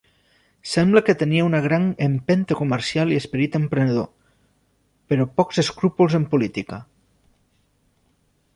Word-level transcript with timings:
Sembla 0.69 1.01
que 1.09 1.13
tenia 1.17 1.43
una 1.47 1.59
gran 1.65 1.83
empenta 2.05 2.57
comercial 2.61 3.13
i 3.15 3.19
esperit 3.23 3.57
emprenedor, 3.59 4.09
però 5.13 5.29
pocs 5.41 5.63
escrúpols 5.65 6.19
en 6.21 6.27
política. 6.35 6.81